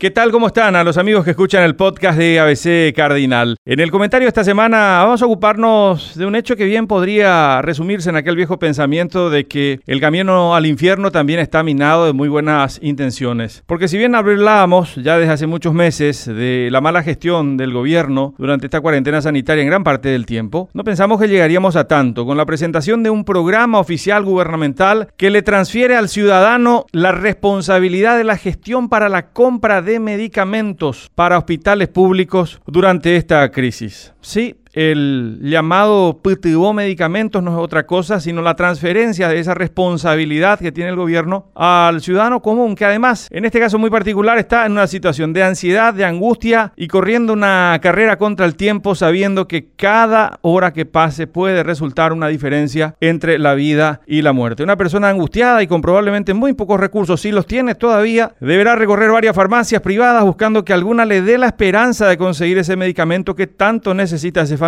[0.00, 0.30] ¿Qué tal?
[0.30, 0.76] ¿Cómo están?
[0.76, 3.56] A los amigos que escuchan el podcast de ABC Cardinal.
[3.64, 8.08] En el comentario esta semana vamos a ocuparnos de un hecho que bien podría resumirse
[8.08, 12.28] en aquel viejo pensamiento de que el camino al infierno también está minado de muy
[12.28, 13.64] buenas intenciones.
[13.66, 18.36] Porque si bien hablábamos ya desde hace muchos meses de la mala gestión del gobierno
[18.38, 22.24] durante esta cuarentena sanitaria en gran parte del tiempo, no pensamos que llegaríamos a tanto
[22.24, 28.16] con la presentación de un programa oficial gubernamental que le transfiere al ciudadano la responsabilidad
[28.16, 34.12] de la gestión para la compra de de medicamentos para hospitales públicos durante esta crisis.
[34.20, 40.60] Sí, el llamado PTO medicamentos no es otra cosa sino la transferencia de esa responsabilidad
[40.60, 44.66] que tiene el gobierno al ciudadano común, que además, en este caso muy particular, está
[44.66, 49.48] en una situación de ansiedad, de angustia y corriendo una carrera contra el tiempo, sabiendo
[49.48, 54.62] que cada hora que pase puede resultar una diferencia entre la vida y la muerte.
[54.62, 59.10] Una persona angustiada y con probablemente muy pocos recursos, si los tiene todavía, deberá recorrer
[59.10, 63.48] varias farmacias privadas buscando que alguna le dé la esperanza de conseguir ese medicamento que
[63.48, 64.67] tanto necesita ese familiar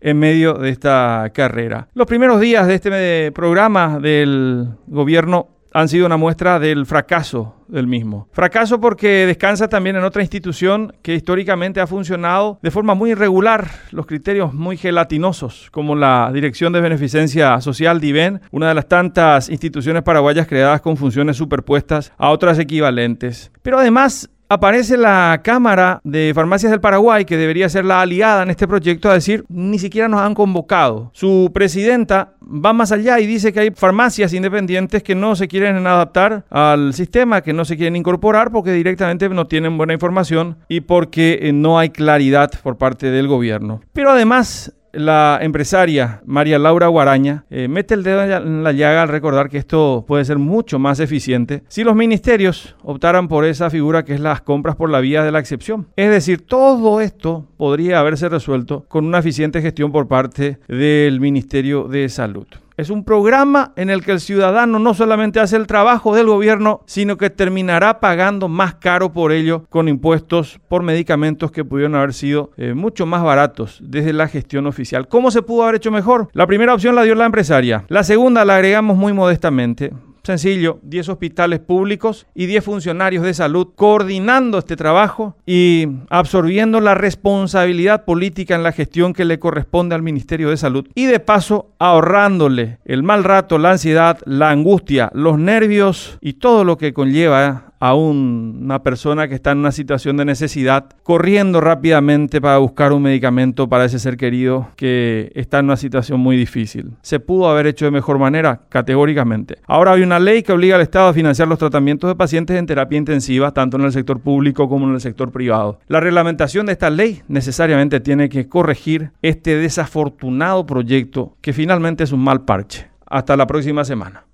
[0.00, 1.88] en medio de esta carrera.
[1.94, 7.86] Los primeros días de este programa del gobierno han sido una muestra del fracaso del
[7.86, 8.28] mismo.
[8.32, 13.68] Fracaso porque descansa también en otra institución que históricamente ha funcionado de forma muy irregular,
[13.90, 19.50] los criterios muy gelatinosos, como la Dirección de Beneficencia Social DIVEN, una de las tantas
[19.50, 23.52] instituciones paraguayas creadas con funciones superpuestas a otras equivalentes.
[23.62, 28.50] Pero además aparece la Cámara de Farmacias del Paraguay, que debería ser la aliada en
[28.50, 31.10] este proyecto, a decir, ni siquiera nos han convocado.
[31.12, 35.86] Su presidenta va más allá y dice que hay farmacias independientes que no se quieren
[35.86, 40.80] adaptar al sistema, que no se quieren incorporar porque directamente no tienen buena información y
[40.80, 43.80] porque eh, no hay claridad por parte del gobierno.
[43.92, 49.08] Pero además la empresaria María Laura Guaraña eh, mete el dedo en la llaga al
[49.08, 54.04] recordar que esto puede ser mucho más eficiente si los ministerios optaran por esa figura
[54.04, 55.88] que es las compras por la vía de la excepción.
[55.96, 61.84] Es decir, todo esto podría haberse resuelto con una eficiente gestión por parte del Ministerio
[61.84, 62.46] de Salud.
[62.78, 66.82] Es un programa en el que el ciudadano no solamente hace el trabajo del gobierno,
[66.86, 72.14] sino que terminará pagando más caro por ello con impuestos por medicamentos que pudieron haber
[72.14, 75.08] sido eh, mucho más baratos desde la gestión oficial.
[75.08, 76.28] ¿Cómo se pudo haber hecho mejor?
[76.34, 77.84] La primera opción la dio la empresaria.
[77.88, 79.90] La segunda la agregamos muy modestamente.
[80.28, 86.94] Sencillo, 10 hospitales públicos y 10 funcionarios de salud coordinando este trabajo y absorbiendo la
[86.94, 91.70] responsabilidad política en la gestión que le corresponde al Ministerio de Salud y de paso
[91.78, 97.67] ahorrándole el mal rato, la ansiedad, la angustia, los nervios y todo lo que conlleva
[97.80, 103.02] a una persona que está en una situación de necesidad, corriendo rápidamente para buscar un
[103.02, 106.92] medicamento para ese ser querido que está en una situación muy difícil.
[107.02, 108.62] ¿Se pudo haber hecho de mejor manera?
[108.68, 109.58] Categóricamente.
[109.66, 112.66] Ahora hay una ley que obliga al Estado a financiar los tratamientos de pacientes en
[112.66, 115.78] terapia intensiva, tanto en el sector público como en el sector privado.
[115.88, 122.12] La reglamentación de esta ley necesariamente tiene que corregir este desafortunado proyecto que finalmente es
[122.12, 122.88] un mal parche.
[123.06, 124.28] Hasta la próxima semana.